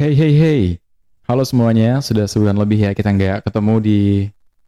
[0.00, 0.62] Hey hey hey,
[1.28, 2.00] halo semuanya.
[2.00, 4.00] Sudah sebulan lebih ya kita nggak ketemu di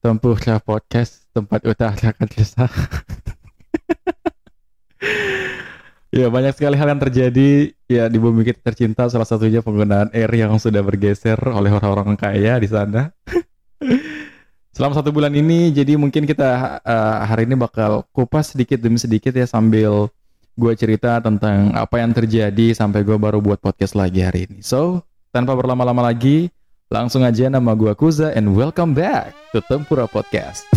[0.04, 2.68] Tempuh Podcast tempat utarakan kisah.
[6.21, 9.08] ya banyak sekali hal yang terjadi ya di bumi kita tercinta.
[9.08, 13.09] Salah satunya penggunaan air yang sudah bergeser oleh orang-orang kaya di sana.
[14.77, 19.33] Selama satu bulan ini, jadi mungkin kita uh, hari ini bakal kupas sedikit demi sedikit
[19.33, 20.12] ya sambil
[20.61, 24.61] gue cerita tentang apa yang terjadi sampai gue baru buat podcast lagi hari ini.
[24.61, 26.53] So, tanpa berlama-lama lagi,
[26.93, 30.68] langsung aja nama gue Kuza and welcome back to Tempura Podcast.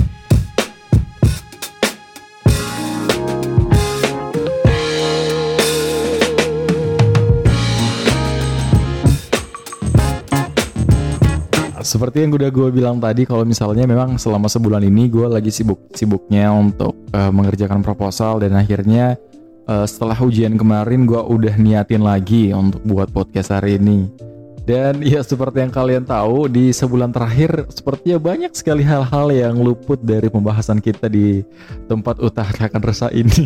[11.84, 16.48] Seperti yang udah gue bilang tadi, kalau misalnya memang selama sebulan ini gue lagi sibuk-sibuknya
[16.56, 19.20] untuk uh, mengerjakan proposal dan akhirnya
[19.68, 24.26] uh, setelah ujian kemarin gue udah niatin lagi untuk buat podcast hari ini
[24.66, 30.02] dan ya seperti yang kalian tahu di sebulan terakhir sepertinya banyak sekali hal-hal yang luput
[30.02, 31.46] dari pembahasan kita di
[31.86, 33.46] tempat utarakan resah ini.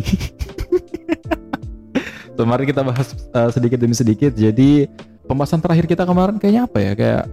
[2.40, 4.32] Kemarin kita bahas uh, sedikit demi sedikit.
[4.32, 4.88] Jadi
[5.28, 6.92] pembahasan terakhir kita kemarin kayaknya apa ya?
[6.96, 7.24] Kayak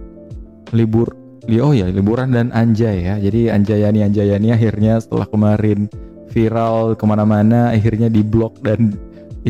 [0.76, 1.16] libur
[1.48, 3.16] Oh ya, liburan dan anjay ya.
[3.16, 5.88] Jadi Anjayani Anjayani akhirnya setelah kemarin
[6.28, 9.00] viral ke mana-mana, akhirnya diblok dan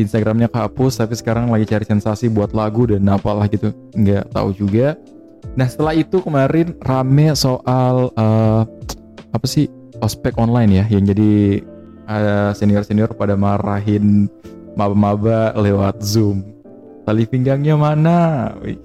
[0.03, 3.71] Instagramnya kehapus tapi sekarang lagi cari sensasi buat lagu dan apalah gitu.
[3.95, 4.95] Nggak tahu juga.
[5.55, 8.63] Nah setelah itu kemarin rame soal uh,
[9.29, 9.67] apa sih
[9.99, 11.63] ospek online ya yang jadi
[12.07, 14.27] uh, senior-senior pada marahin
[14.73, 16.43] maba-maba lewat zoom.
[17.03, 18.51] Tali pinggangnya mana?
[18.61, 18.77] Wih.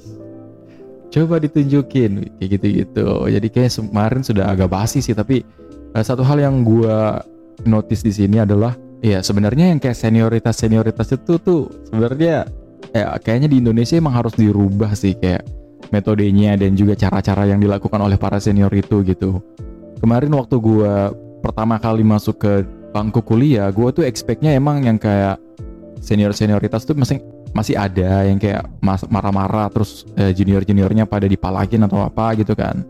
[1.14, 2.26] coba ditunjukin.
[2.42, 3.06] Kayak gitu-gitu.
[3.30, 5.46] Jadi kayak kemarin sudah agak basi sih tapi
[5.94, 6.96] uh, satu hal yang gue
[7.62, 8.74] notice di sini adalah
[9.04, 12.48] Iya sebenarnya yang kayak senioritas senioritas itu tuh sebenarnya
[12.96, 15.44] ya kayaknya di Indonesia emang harus dirubah sih kayak
[15.92, 19.44] metodenya dan juga cara-cara yang dilakukan oleh para senior itu gitu.
[20.00, 20.94] Kemarin waktu gue
[21.44, 22.64] pertama kali masuk ke
[22.96, 25.36] bangku kuliah, gue tuh expectnya emang yang kayak
[26.00, 27.20] senior senioritas tuh masih
[27.52, 28.64] masih ada yang kayak
[29.12, 32.80] marah-marah terus eh, junior juniornya pada dipalakin atau apa gitu kan.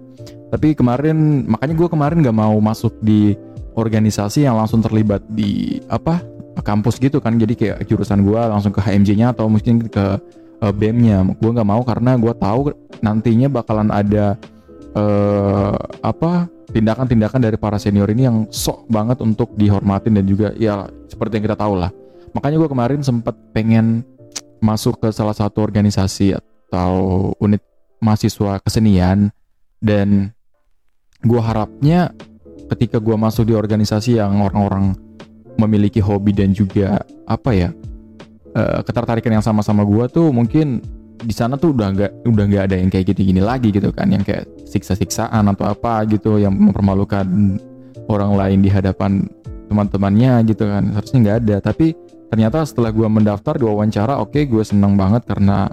[0.55, 3.35] Tapi kemarin makanya gue kemarin gak mau masuk di
[3.75, 6.23] organisasi yang langsung terlibat di apa
[6.63, 7.37] kampus gitu kan.
[7.37, 10.19] Jadi kayak jurusan gue langsung ke HMJ-nya atau mungkin ke
[10.63, 14.39] uh, BEM-nya gue nggak mau karena gue tahu nantinya bakalan ada
[14.97, 20.89] uh, apa tindakan-tindakan dari para senior ini yang sok banget untuk dihormatin dan juga ya
[21.07, 21.91] seperti yang kita tahu lah.
[22.35, 24.03] Makanya gue kemarin sempat pengen
[24.59, 27.63] masuk ke salah satu organisasi atau unit
[28.03, 29.31] mahasiswa kesenian.
[29.85, 30.33] Dan
[31.21, 32.11] gue harapnya
[32.73, 34.97] ketika gue masuk di organisasi yang orang-orang
[35.61, 37.69] memiliki hobi dan juga apa ya
[38.57, 40.81] uh, ketertarikan yang sama-sama gue tuh mungkin
[41.25, 44.27] di sana tuh udah nggak udah nggak ada yang kayak gini-gini lagi gitu kan yang
[44.27, 47.25] kayak siksa-siksaan atau apa gitu yang mempermalukan
[48.11, 49.25] orang lain di hadapan
[49.71, 51.57] teman-temannya gitu kan harusnya nggak ada.
[51.65, 51.97] Tapi
[52.29, 55.71] ternyata setelah gue mendaftar di wawancara oke okay, gue seneng banget karena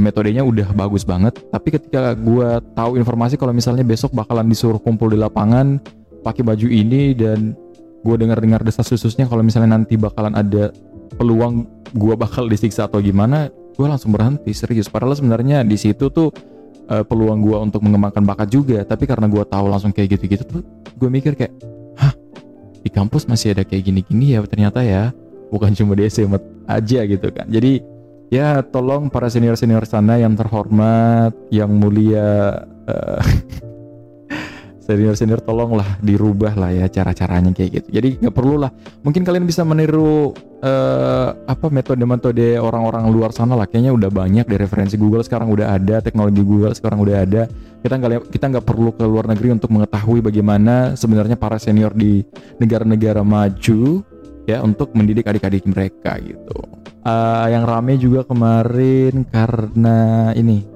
[0.00, 1.38] metodenya udah bagus banget.
[1.52, 5.78] Tapi ketika gue tahu informasi kalau misalnya besok bakalan disuruh kumpul di lapangan
[6.20, 7.56] pakai baju ini dan
[8.00, 10.72] gue dengar-dengar desas khususnya kalau misalnya nanti bakalan ada
[11.16, 13.50] peluang gue bakal disiksa atau gimana
[13.80, 14.92] gue langsung berhenti serius.
[14.92, 16.28] Padahal sebenarnya di situ tuh
[16.92, 18.84] uh, peluang gue untuk mengembangkan bakat juga.
[18.84, 20.62] Tapi karena gue tahu langsung kayak gitu-gitu tuh
[21.00, 21.56] gue mikir kayak
[21.96, 22.12] hah
[22.84, 25.16] di kampus masih ada kayak gini-gini ya ternyata ya.
[25.50, 26.38] Bukan cuma di SMA
[26.68, 27.48] aja gitu kan.
[27.48, 27.82] Jadi
[28.30, 33.22] ya tolong para senior-senior sana yang terhormat yang mulia uh,
[34.96, 37.88] senior senior tolonglah dirubah lah ya cara caranya kayak gitu.
[37.94, 38.70] Jadi nggak perlu lah.
[39.06, 43.66] Mungkin kalian bisa meniru uh, apa metode metode orang-orang luar sana lah.
[43.66, 47.42] Kayaknya udah banyak di referensi Google sekarang udah ada teknologi Google sekarang udah ada.
[47.80, 52.20] Kita nggak kita nggak perlu ke luar negeri untuk mengetahui bagaimana sebenarnya para senior di
[52.60, 54.04] negara-negara maju
[54.44, 56.58] ya untuk mendidik adik-adik mereka gitu.
[57.00, 60.66] Uh, yang rame juga kemarin karena ini.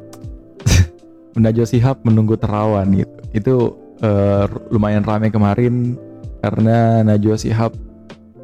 [1.36, 3.18] Bunda Josihab menunggu terawan gitu.
[3.34, 5.96] Itu uh, lumayan ramai kemarin
[6.44, 7.72] karena Najwa Shihab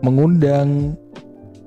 [0.00, 0.96] mengundang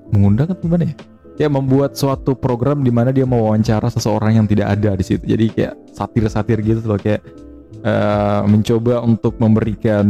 [0.09, 0.95] mengundang atau gimana ya?
[1.33, 5.25] Ya membuat suatu program di mana dia mau wawancara seseorang yang tidak ada di situ.
[5.25, 7.25] Jadi kayak satir-satir gitu loh kayak
[7.81, 10.05] uh, mencoba untuk memberikan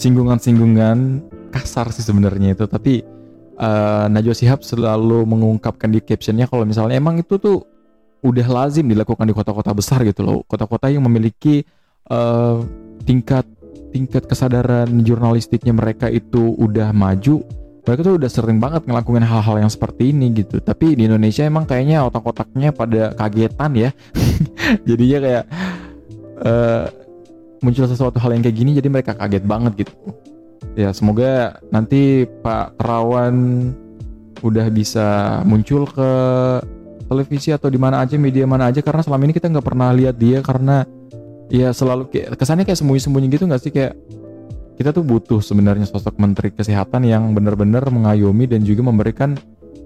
[0.00, 1.20] singgungan-singgungan
[1.52, 3.04] kasar sih sebenarnya itu, tapi
[3.60, 7.68] uh, Najwa Shihab selalu mengungkapkan di captionnya kalau misalnya emang itu tuh
[8.24, 11.68] udah lazim dilakukan di kota-kota besar gitu loh, kota-kota yang memiliki
[12.10, 12.60] uh,
[13.06, 13.46] tingkat
[13.90, 17.42] tingkat kesadaran jurnalistiknya mereka itu udah maju
[17.80, 20.60] mereka tuh udah sering banget ngelakuin hal-hal yang seperti ini gitu.
[20.60, 23.90] Tapi di Indonesia emang kayaknya otak-otaknya pada kagetan ya.
[24.88, 25.44] Jadinya kayak
[26.44, 26.84] uh,
[27.64, 29.94] muncul sesuatu hal yang kayak gini jadi mereka kaget banget gitu.
[30.76, 33.36] Ya semoga nanti Pak Terawan
[34.40, 36.10] udah bisa muncul ke
[37.10, 40.16] televisi atau di mana aja media mana aja karena selama ini kita nggak pernah lihat
[40.16, 40.86] dia karena
[41.50, 43.74] ya selalu kayak kesannya kayak sembunyi-sembunyi gitu nggak sih?
[43.74, 43.98] Kayak
[44.80, 49.36] kita tuh butuh sebenarnya sosok menteri kesehatan yang benar-benar mengayomi dan juga memberikan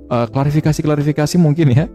[0.06, 0.30] klarifikasi
[0.78, 1.90] klarifikasi-klarifikasi mungkin ya.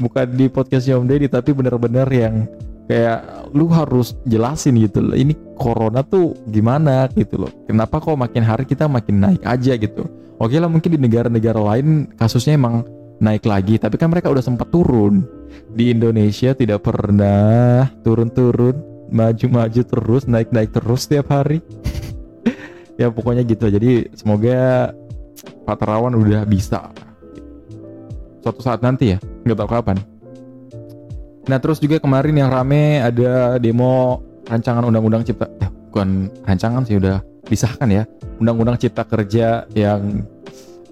[0.00, 2.48] Bukan di podcastnya Om Deddy tapi benar-benar yang
[2.88, 7.04] kayak lu harus jelasin gitu loh ini corona tuh gimana?
[7.12, 7.52] Gitu loh.
[7.68, 9.76] Kenapa kok makin hari kita makin naik aja?
[9.76, 10.08] Gitu.
[10.40, 12.88] Oke lah mungkin di negara-negara lain kasusnya emang
[13.20, 15.28] naik lagi tapi kan mereka udah sempat turun.
[15.76, 21.60] Di Indonesia tidak pernah turun-turun maju-maju terus naik-naik terus setiap hari.
[23.00, 23.64] Ya pokoknya gitu.
[23.64, 24.92] Jadi semoga
[25.64, 26.92] Pak Terawan udah bisa.
[28.44, 29.18] Suatu saat nanti ya
[29.48, 29.96] nggak tahu kapan.
[31.48, 37.00] Nah terus juga kemarin yang rame ada demo rancangan undang-undang cipta eh, bukan rancangan sih
[37.00, 38.04] udah disahkan ya.
[38.36, 40.28] Undang-undang cipta kerja yang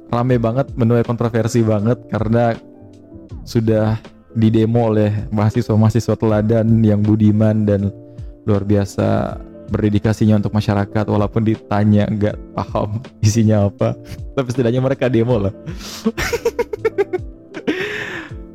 [0.09, 2.57] rame banget menuai kontroversi banget karena
[3.45, 4.01] sudah
[4.37, 7.93] didemo oleh mahasiswa-mahasiswa teladan yang budiman dan
[8.49, 9.37] luar biasa
[9.69, 13.93] berdedikasinya untuk masyarakat walaupun ditanya nggak paham isinya apa
[14.33, 15.53] tapi setidaknya mereka demo lah.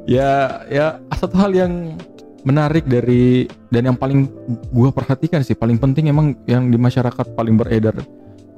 [0.04, 1.96] Ya ya satu hal yang
[2.44, 4.28] menarik dari dan yang paling
[4.76, 7.96] gua perhatikan sih paling penting emang yang di masyarakat paling beredar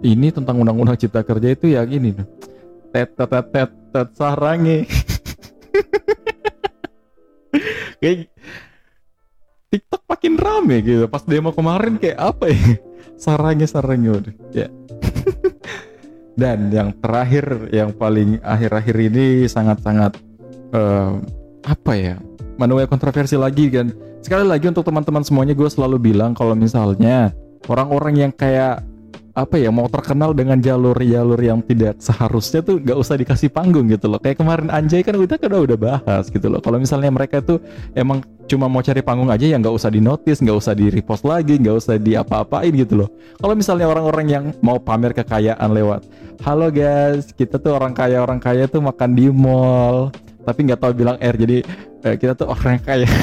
[0.02, 2.18] ini tentang undang-undang cipta kerja itu ya gini
[2.90, 4.90] tet tet tet tet, sarangi
[8.02, 8.26] kayak
[9.75, 11.06] TikTok makin rame gitu.
[11.12, 12.63] Pas demo kemarin kayak apa ya?
[13.24, 14.33] Sarangnya sarangnya udah.
[14.56, 14.68] Ya.
[16.42, 20.16] Dan yang terakhir yang paling akhir-akhir ini sangat-sangat
[20.72, 21.19] uh,
[21.68, 22.16] apa ya?
[22.56, 23.92] Menuai kontroversi lagi kan.
[24.24, 27.36] Sekali lagi untuk teman-teman semuanya gue selalu bilang kalau misalnya
[27.68, 28.83] orang-orang yang kayak
[29.36, 34.08] apa ya mau terkenal dengan jalur-jalur yang tidak seharusnya tuh gak usah dikasih panggung gitu
[34.08, 34.16] loh.
[34.16, 36.64] Kayak kemarin Anjay kan kita kan udah bahas gitu loh.
[36.64, 37.60] Kalau misalnya mereka tuh
[37.92, 41.26] emang cuma mau cari panggung aja ya nggak usah di notice nggak usah di repost
[41.28, 43.10] lagi nggak usah di apa-apain gitu loh.
[43.36, 46.08] Kalau misalnya orang-orang yang mau pamer kekayaan lewat
[46.48, 50.16] halo guys kita tuh orang kaya orang kaya tuh makan di mall.
[50.48, 51.60] Tapi nggak tahu bilang R jadi
[52.08, 53.08] eh, kita tuh orang kaya.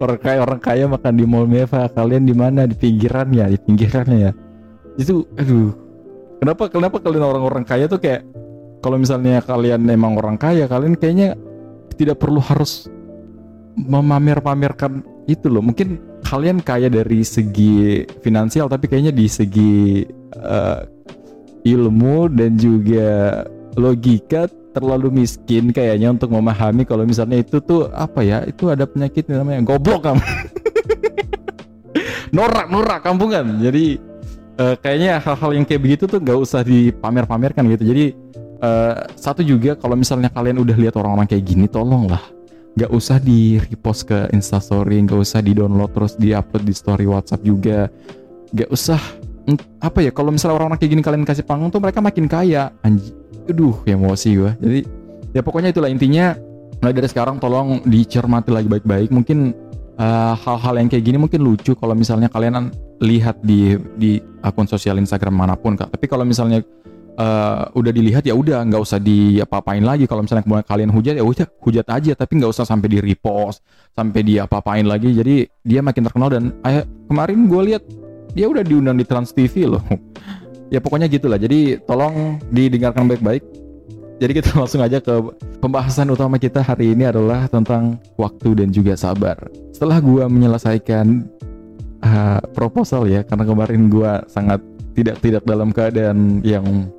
[0.00, 2.64] Orang kaya orang kaya makan di mall mewah kalian di mana?
[2.64, 4.32] Di pinggirannya di pinggirannya ya
[4.98, 5.76] itu aduh.
[6.40, 8.24] Kenapa kenapa kalian orang-orang kaya tuh kayak
[8.80, 11.36] kalau misalnya kalian memang orang kaya kalian kayaknya
[12.00, 12.88] tidak perlu harus
[13.76, 15.60] memamer-pamerkan itu loh.
[15.60, 20.00] Mungkin kalian kaya dari segi finansial tapi kayaknya di segi
[20.40, 20.80] uh,
[21.60, 23.44] ilmu dan juga
[23.76, 28.48] logika terlalu miskin kayaknya untuk memahami kalau misalnya itu tuh apa ya?
[28.48, 30.24] Itu ada penyakit namanya goblok kamu.
[32.36, 33.58] Norak norak kampungan.
[33.58, 33.98] Jadi
[34.58, 37.84] uh, kayaknya hal-hal yang kayak begitu tuh gak usah dipamer-pamerkan gitu.
[37.94, 38.04] Jadi
[38.64, 42.22] uh, satu juga kalau misalnya kalian udah lihat orang-orang kayak gini tolonglah.
[42.78, 47.06] Gak usah di repost ke instastory gak usah di download terus di upload di story
[47.06, 47.86] WhatsApp juga.
[48.50, 48.98] Gak usah.
[49.82, 52.70] Apa ya kalau misalnya orang-orang kayak gini kalian kasih panggung tuh mereka makin kaya.
[52.86, 53.20] Anjir
[53.50, 54.80] aduh emosi gue jadi
[55.34, 56.38] ya pokoknya itulah intinya.
[56.80, 59.12] Mulai dari sekarang tolong dicermati lagi baik-baik.
[59.12, 59.52] Mungkin
[60.00, 62.72] eh, hal-hal yang kayak gini mungkin lucu kalau misalnya kalian
[63.04, 65.92] lihat di di akun sosial Instagram mana pun kak.
[65.92, 66.64] Tapi kalau misalnya
[67.16, 70.04] uh, udah dilihat ya udah nggak usah diapa-apain lagi.
[70.08, 72.12] Kalau misalnya kemudian kalian hujat ya udah hujat aja.
[72.16, 73.64] Tapi nggak usah sampai di repost
[73.96, 75.12] sampai dia apa-apain lagi.
[75.12, 77.82] Jadi dia makin terkenal dan eh, kemarin gue lihat
[78.36, 79.84] dia udah diundang di Trans TV loh.
[80.70, 81.34] Ya pokoknya gitulah.
[81.34, 83.42] Jadi tolong didengarkan baik-baik
[84.20, 85.14] jadi kita langsung aja ke
[85.64, 89.48] pembahasan utama kita hari ini adalah tentang waktu dan juga sabar.
[89.72, 91.24] Setelah gua menyelesaikan
[92.04, 94.60] uh, proposal ya, karena kemarin gua sangat
[94.92, 96.92] tidak tidak dalam keadaan yang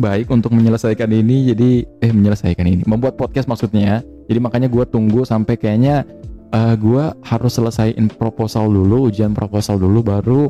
[0.00, 4.00] baik untuk menyelesaikan ini, jadi eh menyelesaikan ini, membuat podcast maksudnya.
[4.24, 6.08] Jadi makanya gua tunggu sampai kayaknya
[6.56, 10.48] uh, gua harus selesaiin proposal dulu, ujian proposal dulu, baru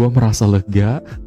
[0.00, 1.04] gua merasa lega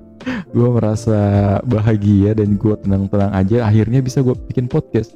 [0.52, 1.20] gue merasa
[1.68, 3.58] bahagia dan gue tenang-tenang aja.
[3.68, 5.14] Akhirnya bisa gue bikin podcast.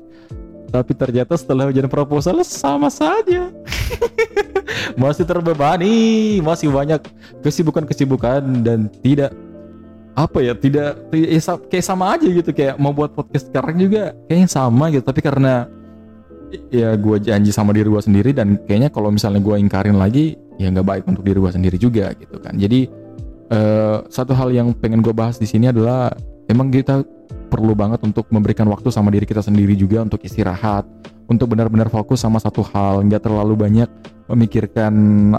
[0.69, 3.49] Tapi ternyata setelah ujian proposal sama saja.
[5.01, 7.01] Masih terbebani masih banyak
[7.41, 9.33] kesibukan-kesibukan dan tidak
[10.13, 11.39] apa ya tidak ya,
[11.71, 12.53] kayak sama aja gitu.
[12.53, 15.01] Kayak mau buat podcast sekarang juga kayaknya sama gitu.
[15.05, 15.65] Tapi karena
[16.73, 20.69] ya gue janji sama diri gue sendiri dan kayaknya kalau misalnya gue ingkarin lagi ya
[20.73, 22.53] nggak baik untuk diri gue sendiri juga gitu kan.
[22.57, 22.89] Jadi
[23.53, 26.13] uh, satu hal yang pengen gue bahas di sini adalah
[26.49, 27.05] emang kita
[27.49, 30.85] perlu banget untuk memberikan waktu sama diri kita sendiri juga untuk istirahat
[31.29, 33.89] untuk benar-benar fokus sama satu hal nggak terlalu banyak
[34.29, 34.93] memikirkan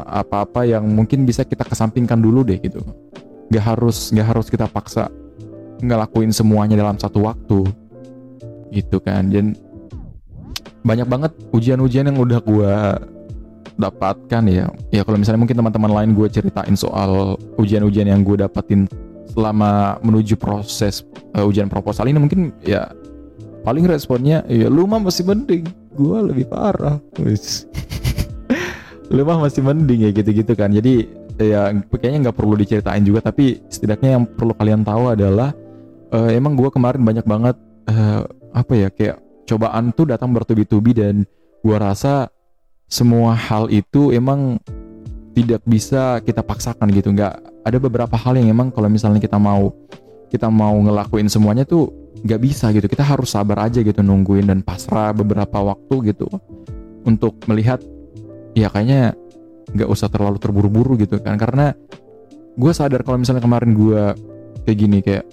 [0.06, 2.82] apa-apa yang mungkin bisa kita kesampingkan dulu deh gitu.
[3.50, 5.10] Nggak harus nggak harus kita paksa
[5.82, 7.66] ngelakuin semuanya dalam satu waktu
[8.70, 9.30] gitu kan.
[9.30, 9.58] Dan
[10.86, 12.74] banyak banget ujian-ujian yang udah gue
[13.76, 14.66] dapatkan ya.
[14.90, 18.88] Ya kalau misalnya mungkin teman-teman lain gue ceritain soal ujian-ujian yang gue dapatin
[19.30, 21.06] selama menuju proses
[21.38, 22.90] uh, ujian proposal ini mungkin ya
[23.62, 25.68] paling responnya ya lu mah masih mending.
[25.94, 27.02] Gue lebih parah
[29.14, 30.70] lu mah masih mending ya gitu-gitu kan.
[30.70, 35.56] Jadi ya kayaknya nggak perlu diceritain juga tapi setidaknya yang perlu kalian tahu adalah
[36.12, 37.56] uh, emang gue kemarin banyak banget
[37.88, 39.16] uh, apa ya kayak
[39.48, 41.24] cobaan tuh datang bertubi-tubi dan
[41.64, 42.28] gue rasa
[42.90, 44.58] semua hal itu emang
[45.32, 47.14] tidak bisa kita paksakan gitu.
[47.14, 49.70] Nggak ada beberapa hal yang emang kalau misalnya kita mau
[50.28, 51.88] kita mau ngelakuin semuanya tuh
[52.26, 52.90] nggak bisa gitu.
[52.90, 56.26] Kita harus sabar aja gitu nungguin dan pasrah beberapa waktu gitu
[57.06, 57.78] untuk melihat
[58.58, 59.14] ya kayaknya
[59.70, 61.38] nggak usah terlalu terburu-buru gitu kan.
[61.38, 61.70] Karena
[62.58, 64.02] gue sadar kalau misalnya kemarin gue
[64.66, 65.24] kayak gini kayak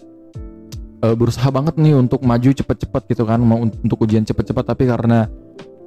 [1.02, 5.26] uh, berusaha banget nih untuk maju cepet-cepet gitu kan mau untuk ujian cepet-cepet tapi karena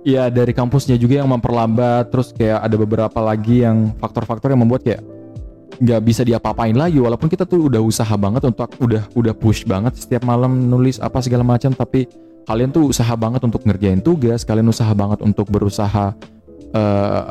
[0.06, 4.84] ya dari kampusnya juga yang memperlambat terus kayak ada beberapa lagi yang faktor-faktor yang membuat
[4.84, 5.02] kayak
[5.80, 9.96] nggak bisa diapa-apain lagi walaupun kita tuh udah usaha banget untuk udah udah push banget
[9.96, 12.04] setiap malam nulis apa segala macam tapi
[12.44, 16.12] kalian tuh usaha banget untuk ngerjain tugas kalian usaha banget untuk berusaha
[16.74, 17.22] uh,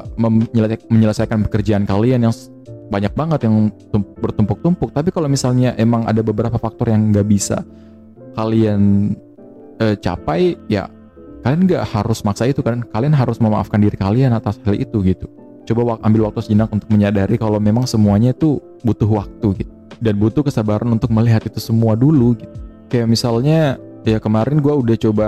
[0.89, 2.33] menyelesaikan pekerjaan kalian yang
[2.89, 3.69] banyak banget yang
[4.17, 4.89] bertumpuk-tumpuk.
[4.91, 7.61] Tapi kalau misalnya emang ada beberapa faktor yang nggak bisa
[8.33, 9.13] kalian
[9.77, 10.89] uh, capai ya
[11.43, 12.83] kalian nggak harus maksa itu kan?
[12.91, 15.27] Kalian harus memaafkan diri kalian atas hal itu gitu.
[15.69, 19.73] Coba ambil waktu sejenak untuk menyadari kalau memang semuanya itu butuh waktu gitu.
[19.99, 22.55] Dan butuh kesabaran untuk melihat itu semua dulu gitu.
[22.89, 23.77] Kayak misalnya
[24.07, 25.27] ya kemarin gue udah coba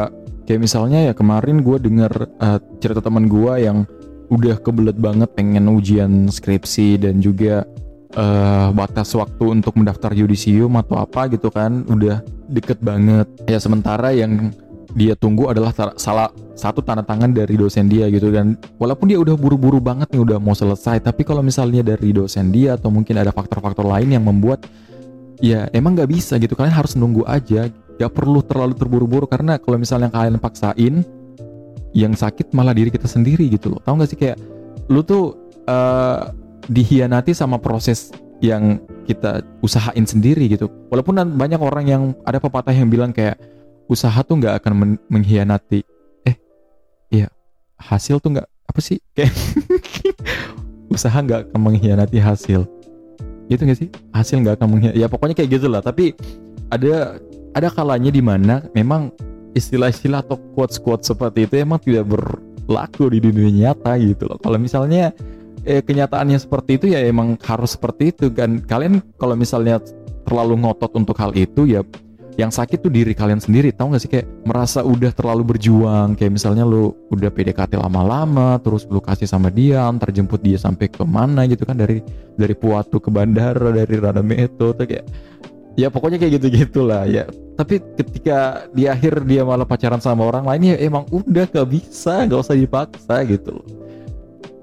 [0.50, 3.86] kayak misalnya ya kemarin gue denger uh, cerita teman gue yang
[4.32, 7.68] udah kebelet banget pengen ujian skripsi dan juga
[8.15, 13.27] uh, batas waktu untuk mendaftar yudisium atau apa gitu kan udah deket banget.
[13.46, 14.56] Ya sementara yang
[14.91, 19.33] dia tunggu adalah salah satu tanda tangan dari dosen dia gitu dan walaupun dia udah
[19.39, 23.31] buru-buru banget nih udah mau selesai tapi kalau misalnya dari dosen dia atau mungkin ada
[23.31, 24.67] faktor-faktor lain yang membuat
[25.41, 26.53] ya emang nggak bisa gitu.
[26.53, 27.67] Kalian harus nunggu aja.
[28.00, 31.05] Gak perlu terlalu terburu-buru karena kalau misalnya kalian paksain
[31.91, 33.81] yang sakit malah diri kita sendiri gitu loh.
[33.83, 34.41] Tau gak sih kayak
[34.89, 35.38] lu tuh
[35.69, 36.31] uh,
[36.65, 38.10] dihianati sama proses
[38.41, 40.65] yang kita usahain sendiri gitu.
[40.89, 43.38] Walaupun banyak orang yang ada pepatah yang bilang kayak
[43.91, 45.83] usaha tuh nggak akan men mengkhianati.
[46.24, 46.36] Eh
[47.12, 47.27] iya
[47.75, 49.03] hasil tuh nggak apa sih?
[49.12, 49.36] Kayak
[50.95, 52.63] usaha nggak akan mengkhianati hasil.
[53.51, 53.91] Gitu gak sih?
[54.15, 55.83] Hasil nggak akan mengkhianati ya pokoknya kayak gitu lah.
[55.83, 56.15] Tapi
[56.71, 57.19] ada
[57.51, 59.12] ada kalanya di mana memang
[59.51, 64.39] istilah-istilah atau quotes-quotes seperti itu emang tidak berlaku di dunia nyata gitu loh.
[64.39, 65.12] Kalau misalnya
[65.67, 68.63] eh, kenyataannya seperti itu ya emang harus seperti itu kan.
[68.63, 69.83] Kalian kalau misalnya
[70.24, 71.83] terlalu ngotot untuk hal itu ya
[72.39, 74.11] yang sakit tuh diri kalian sendiri tahu gak sih?
[74.11, 79.51] Kayak merasa udah terlalu berjuang kayak misalnya lu udah PDKT lama-lama terus lu kasih sama
[79.51, 82.00] dia antar jemput dia sampai ke mana gitu kan dari
[82.39, 85.05] dari Puatu ke bandara dari Radameto tuh kayak
[85.75, 87.27] ya pokoknya kayak gitu gitulah ya.
[87.59, 92.25] Tapi ketika di akhir dia malah pacaran sama orang lain ya emang udah gak bisa
[92.25, 93.67] gak usah dipaksa gitu loh.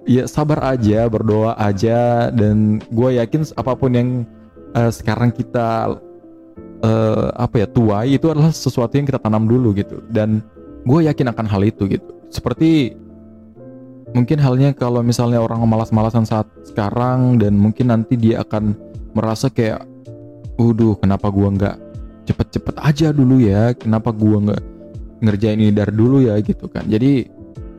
[0.09, 4.09] Ya sabar aja berdoa aja dan gue yakin apa pun yang
[4.73, 6.01] uh, sekarang kita
[6.83, 10.43] uh, apa ya tuai itu adalah sesuatu yang kita tanam dulu gitu dan
[10.87, 12.95] gue yakin akan hal itu gitu seperti
[14.17, 18.73] mungkin halnya kalau misalnya orang malas-malasan saat sekarang dan mungkin nanti dia akan
[19.13, 19.85] merasa kayak
[20.59, 21.77] Waduh, kenapa gua nggak
[22.27, 23.71] cepet-cepet aja dulu ya?
[23.79, 24.63] Kenapa gua nggak
[25.23, 26.83] ngerjain ini dari dulu ya gitu kan?
[26.91, 27.31] Jadi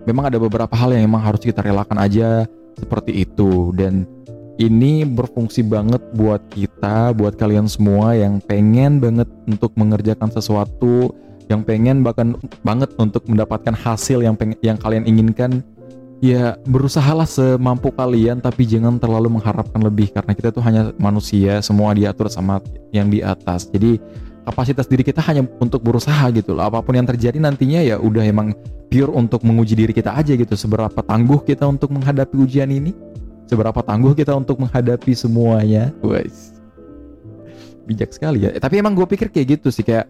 [0.08, 2.48] memang ada beberapa hal yang memang harus kita relakan aja
[2.80, 4.08] seperti itu dan
[4.60, 11.16] ini berfungsi banget buat kita, buat kalian semua yang pengen banget untuk mengerjakan sesuatu,
[11.48, 15.64] yang pengen bahkan banget untuk mendapatkan hasil yang pengen, yang kalian inginkan.
[16.20, 21.96] Ya berusahalah semampu kalian, tapi jangan terlalu mengharapkan lebih karena kita tuh hanya manusia, semua
[21.96, 22.60] diatur sama
[22.92, 23.72] yang di atas.
[23.72, 23.96] Jadi
[24.44, 26.68] kapasitas diri kita hanya untuk berusaha gitu loh.
[26.68, 28.52] Apa pun yang terjadi nantinya ya udah emang
[28.92, 30.60] pure untuk menguji diri kita aja gitu.
[30.60, 32.92] Seberapa tangguh kita untuk menghadapi ujian ini
[33.50, 35.90] seberapa tangguh kita untuk menghadapi semuanya.
[36.06, 36.54] Guys,
[37.90, 38.54] bijak sekali ya.
[38.54, 40.06] Eh, tapi emang gue pikir kayak gitu sih kayak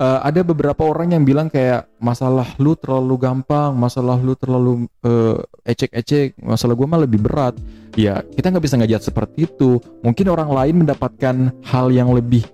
[0.00, 5.36] uh, ada beberapa orang yang bilang kayak masalah lu terlalu gampang, masalah lu terlalu uh,
[5.68, 7.52] ecek-ecek, masalah gue mah lebih berat.
[7.92, 9.76] Ya kita nggak bisa ngajak seperti itu.
[10.00, 12.48] Mungkin orang lain mendapatkan hal yang lebih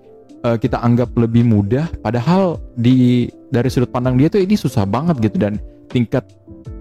[0.45, 1.89] uh, kita anggap lebih mudah.
[2.05, 5.41] Padahal di dari sudut pandang dia tuh ini susah banget gitu.
[5.41, 5.57] Dan
[5.89, 6.29] tingkat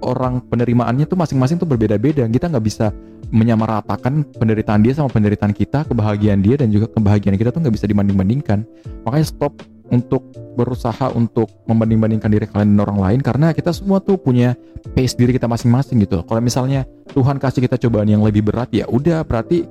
[0.04, 2.28] orang penerimaannya tuh masing-masing tuh berbeda-beda.
[2.28, 2.92] Kita nggak bisa
[3.33, 7.88] menyamaratakan penderitaan dia sama penderitaan kita kebahagiaan dia dan juga kebahagiaan kita tuh nggak bisa
[7.88, 8.68] dibanding-bandingkan.
[9.09, 14.16] Makanya stop untuk berusaha untuk membanding-bandingkan diri kalian dengan orang lain karena kita semua tuh
[14.16, 14.56] punya
[14.97, 16.23] pace diri kita masing-masing gitu.
[16.25, 19.66] Kalau misalnya Tuhan kasih kita cobaan yang lebih berat ya udah berarti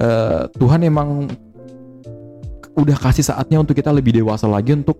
[0.00, 1.28] uh, Tuhan emang
[2.74, 4.98] udah kasih saatnya untuk kita lebih dewasa lagi untuk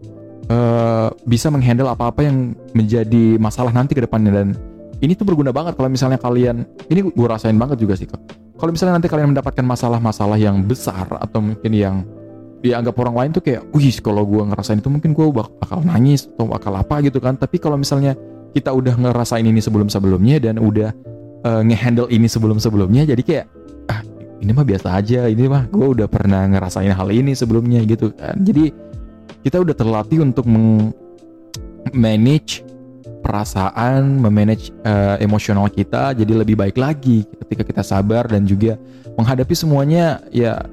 [0.49, 4.49] uh, bisa menghandle apa-apa yang menjadi masalah nanti ke depannya dan
[5.03, 8.09] ini tuh berguna banget kalau misalnya kalian ini gue rasain banget juga sih.
[8.55, 11.97] Kalau misalnya nanti kalian mendapatkan masalah-masalah yang besar atau mungkin yang
[12.65, 16.49] dianggap orang lain tuh kayak, wih kalau gue ngerasain itu mungkin gue bakal nangis atau
[16.49, 17.37] bakal apa gitu kan.
[17.37, 18.17] Tapi kalau misalnya
[18.57, 20.95] kita udah ngerasain ini sebelum-sebelumnya dan udah
[21.45, 23.47] uh, ngehandle ini sebelum-sebelumnya, jadi kayak
[24.43, 28.39] ini mah biasa aja, ini mah gue udah pernah ngerasain hal ini sebelumnya gitu kan.
[28.43, 28.73] Jadi
[29.45, 30.49] kita udah terlatih untuk
[31.95, 32.65] manage
[33.25, 38.77] perasaan, memanage uh, emosional kita jadi lebih baik lagi ketika kita sabar dan juga
[39.17, 40.21] menghadapi semuanya.
[40.29, 40.65] Ya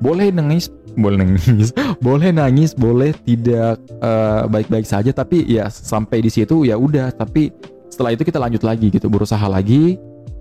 [0.00, 1.70] boleh nangis boleh nangis
[2.06, 7.12] boleh nangis boleh tidak eh, baik-baik uh, saja tapi ya sampai di situ ya udah.
[7.12, 7.52] Tapi
[7.92, 9.98] setelah itu kita lanjut lagi gitu berusaha lagi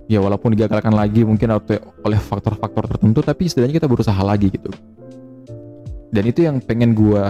[0.07, 1.51] ya walaupun digagalkan lagi mungkin
[2.03, 4.71] oleh faktor-faktor tertentu tapi setidaknya kita berusaha lagi gitu.
[6.07, 7.23] Dan itu yang pengen gue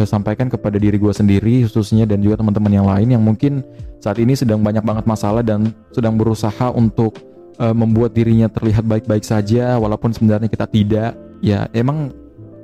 [0.00, 3.60] uh, sampaikan kepada diri gue sendiri khususnya dan juga teman-teman yang lain yang mungkin
[4.00, 7.20] saat ini sedang banyak banget masalah dan sedang berusaha untuk
[7.60, 11.12] uh, membuat dirinya terlihat baik-baik saja walaupun sebenarnya kita tidak.
[11.44, 12.12] Ya emang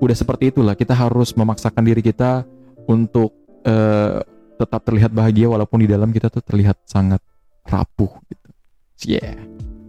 [0.00, 0.72] udah seperti itulah.
[0.72, 2.48] Kita harus memaksakan diri kita
[2.88, 3.36] untuk
[3.68, 4.24] uh,
[4.56, 7.20] tetap terlihat bahagia walaupun di dalam kita tuh terlihat sangat
[7.68, 8.45] rapuh gitu.
[9.04, 9.36] Yeah.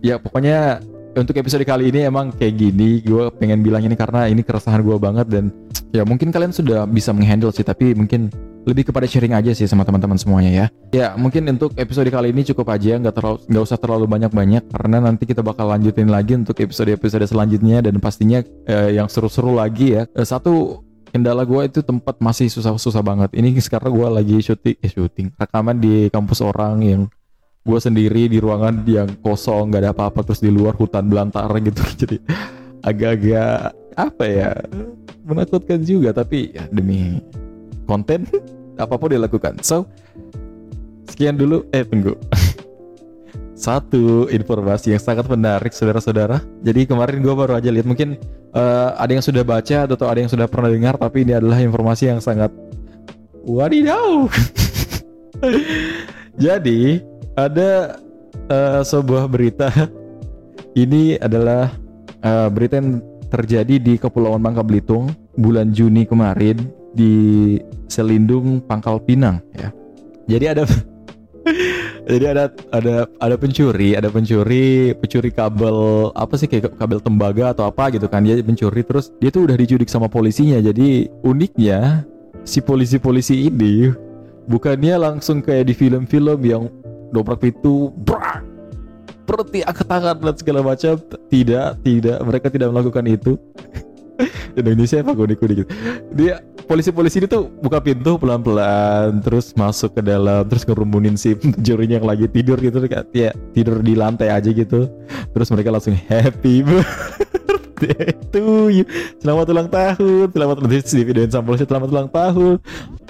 [0.04, 0.84] Ya pokoknya
[1.18, 4.98] untuk episode kali ini emang kayak gini gue pengen bilang ini karena ini keresahan gue
[5.02, 5.50] banget dan
[5.96, 8.30] ya mungkin kalian sudah bisa menghandle sih tapi mungkin
[8.68, 10.66] lebih kepada sharing aja sih sama teman-teman semuanya ya.
[10.92, 14.98] Ya mungkin untuk episode kali ini cukup aja nggak terlalu nggak usah terlalu banyak-banyak karena
[15.00, 20.04] nanti kita bakal lanjutin lagi untuk episode-episode selanjutnya dan pastinya eh, yang seru-seru lagi ya.
[20.12, 20.84] Eh, satu
[21.16, 23.32] kendala gue itu tempat masih susah-susah banget.
[23.32, 27.02] Ini sekarang gue lagi syuting, eh syuting rekaman di kampus orang yang
[27.68, 31.84] gue sendiri di ruangan yang kosong nggak ada apa-apa terus di luar hutan belantara gitu
[32.08, 32.18] jadi
[32.88, 34.52] agak-agak apa ya
[35.28, 37.20] menakutkan juga tapi ya demi
[37.84, 38.24] konten
[38.84, 39.60] apa pun dilakukan.
[39.66, 39.90] So,
[41.10, 41.66] sekian dulu.
[41.74, 42.14] Eh, tunggu.
[43.58, 46.46] Satu informasi yang sangat menarik, saudara-saudara.
[46.62, 48.22] Jadi kemarin gue baru aja lihat, mungkin
[48.54, 52.14] uh, ada yang sudah baca atau ada yang sudah pernah dengar, tapi ini adalah informasi
[52.14, 52.54] yang sangat
[53.42, 54.30] wadidaw.
[56.38, 57.02] Jadi
[57.38, 58.02] ada
[58.50, 59.70] uh, sebuah berita.
[60.78, 61.74] Ini adalah
[62.26, 66.58] uh, berita yang terjadi di Kepulauan Bangka Belitung bulan Juni kemarin
[66.94, 67.58] di
[67.90, 69.74] Selindung Pangkal Pinang ya.
[70.30, 70.64] Jadi ada
[72.12, 77.66] jadi ada ada ada pencuri, ada pencuri pencuri kabel apa sih kayak kabel tembaga atau
[77.68, 80.62] apa gitu kan dia pencuri terus dia tuh udah diculik sama polisinya.
[80.62, 82.06] Jadi uniknya
[82.46, 83.92] si polisi-polisi ini
[84.48, 86.64] bukannya langsung kayak di film-film yang
[87.12, 88.44] dobrak pintu, brak,
[89.28, 90.96] berhenti angkat tangan dan segala macam.
[91.30, 93.34] Tidak, tidak, mereka tidak melakukan itu.
[94.58, 95.70] Indonesia apa gue gitu
[96.18, 102.02] dia polisi-polisi ini tuh buka pintu pelan-pelan terus masuk ke dalam terus ngerumunin si jurinya
[102.02, 102.84] yang lagi tidur gitu.
[103.14, 104.90] Ya tidur di lantai aja gitu.
[105.32, 106.66] Terus mereka langsung happy.
[108.34, 108.90] To you.
[109.22, 110.34] Selamat ulang tahun.
[110.34, 111.04] Selamat tahun di
[111.46, 112.58] polisi selamat ulang tahun.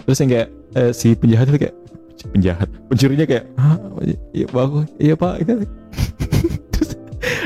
[0.03, 1.75] Terus yang kayak eh, si penjahat itu kayak
[2.25, 2.65] penjahat.
[2.89, 3.77] Pencurinya kayak ah
[4.33, 4.89] iya bagus.
[4.97, 5.43] Iya pak.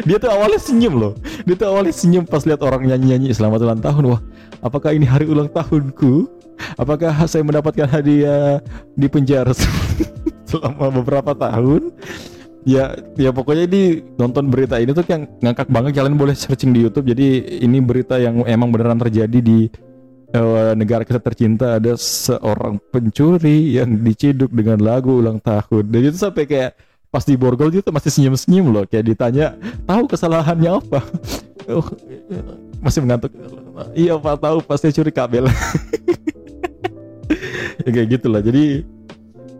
[0.07, 1.13] Dia tuh awalnya senyum loh.
[1.45, 4.03] Dia tuh awalnya senyum pas lihat orang nyanyi-nyanyi selamat ulang tahun.
[4.15, 4.21] Wah
[4.62, 6.29] apakah ini hari ulang tahunku?
[6.77, 8.62] Apakah saya mendapatkan hadiah
[8.93, 9.53] di penjara
[10.49, 11.89] selama beberapa tahun?
[12.62, 15.97] Ya ya pokoknya ini nonton berita ini tuh yang ngangkak banget.
[15.97, 17.10] Kalian boleh searching di YouTube.
[17.10, 19.65] Jadi ini berita yang emang beneran terjadi di
[20.36, 25.91] uh, negara kita tercinta ada seorang pencuri yang diciduk dengan lagu ulang tahun.
[25.91, 26.72] Dan itu sampai kayak
[27.12, 28.84] pas di borgol itu masih senyum-senyum loh.
[28.88, 31.02] Kayak ditanya tahu kesalahannya apa?
[31.70, 31.86] Oh,
[32.82, 33.30] masih mengantuk.
[33.94, 35.46] Iya pak tahu pasti curi kabel.
[37.86, 38.41] Ya kayak gitulah.
[38.41, 38.82] Jadi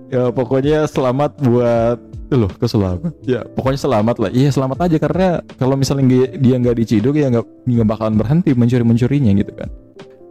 [0.10, 1.98] ya pokoknya selamat buat
[2.34, 4.32] loh keselamat ya pokoknya selamat lah.
[4.34, 5.28] Iya selamat aja karena
[5.62, 9.70] kalau misalnya dia nggak diciduk ya nggak nggak bakalan berhenti mencuri mencurinya gitu kan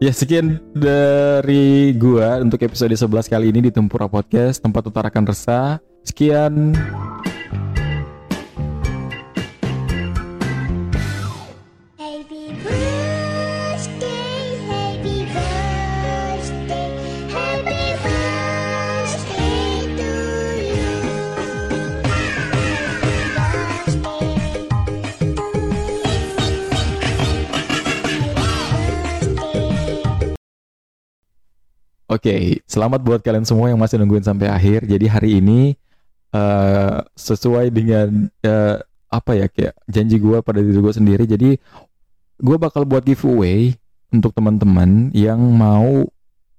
[0.01, 5.77] Ya sekian dari gua untuk episode 11 kali ini di Tempura Podcast tempat utarakan resah.
[6.09, 6.73] Sekian.
[32.11, 34.83] Oke, selamat buat kalian semua yang masih nungguin sampai akhir.
[34.83, 35.79] Jadi hari ini
[36.35, 38.83] uh, sesuai dengan uh,
[39.15, 41.23] apa ya kayak janji gue pada diri gue sendiri.
[41.23, 41.55] Jadi
[42.43, 43.79] gue bakal buat giveaway
[44.11, 46.03] untuk teman-teman yang mau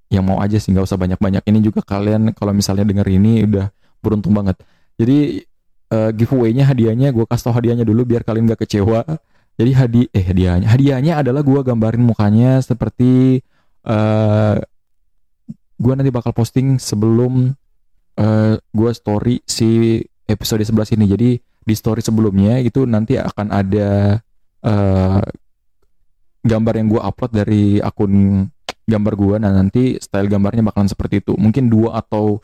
[0.07, 1.43] yang mau aja sih nggak usah banyak-banyak.
[1.43, 4.55] Ini juga kalian kalau misalnya denger ini udah beruntung banget.
[4.95, 5.43] Jadi
[5.91, 9.03] uh, giveaway-nya hadiahnya gue kasih tau hadiahnya dulu biar kalian gak kecewa.
[9.59, 13.43] Jadi hadi eh hadiahnya hadiahnya adalah gue gambarin mukanya seperti
[13.83, 14.55] uh,
[15.81, 17.57] gue nanti bakal posting sebelum
[18.21, 19.97] uh, eh, gue story si
[20.29, 21.05] episode 11 ini.
[21.09, 24.21] Jadi di story sebelumnya itu nanti akan ada
[24.61, 25.21] uh,
[26.45, 28.45] gambar yang gue upload dari akun
[28.85, 29.35] gambar gue.
[29.41, 31.33] Nah nanti style gambarnya bakalan seperti itu.
[31.33, 32.37] Mungkin dua atau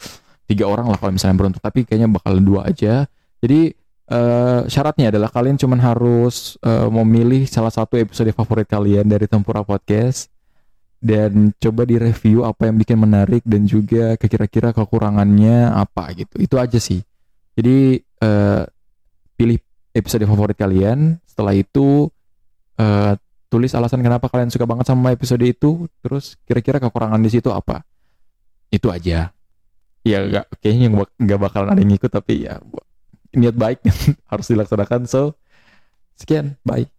[0.49, 1.61] tiga orang lah kalau misalnya beruntung.
[1.61, 3.05] Tapi kayaknya bakal dua aja.
[3.37, 3.69] Jadi
[4.09, 9.61] uh, syaratnya adalah kalian cuma harus uh, memilih salah satu episode favorit kalian dari Tempura
[9.61, 10.33] Podcast
[10.97, 16.35] dan coba direview apa yang bikin menarik dan juga kira-kira kekurangannya apa gitu.
[16.41, 17.05] Itu aja sih.
[17.53, 18.65] Jadi uh,
[19.37, 19.61] pilih
[19.93, 21.21] episode favorit kalian.
[21.25, 22.09] Setelah itu
[22.81, 23.13] uh,
[23.47, 25.85] tulis alasan kenapa kalian suka banget sama episode itu.
[26.01, 27.85] Terus kira-kira kekurangan di situ apa?
[28.73, 29.29] Itu aja.
[30.01, 32.63] Ya gak, kayaknya nggak bakalan ada yang ngikut tapi ya
[33.37, 33.85] niat baik
[34.31, 35.05] harus dilaksanakan.
[35.05, 35.37] So
[36.17, 36.57] sekian.
[36.65, 36.96] Bye